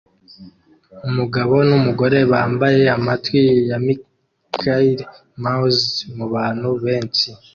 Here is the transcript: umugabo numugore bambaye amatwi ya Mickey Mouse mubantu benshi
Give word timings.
umugabo 1.07 1.55
numugore 1.69 2.17
bambaye 2.31 2.83
amatwi 2.97 3.41
ya 3.69 3.77
Mickey 3.85 4.85
Mouse 5.43 5.85
mubantu 6.17 6.69
benshi 6.83 7.29